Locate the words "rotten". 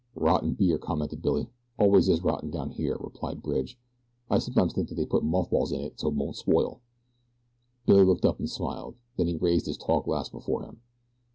0.15-0.53, 2.23-2.49